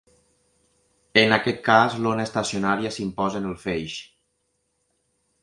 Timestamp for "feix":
3.67-4.01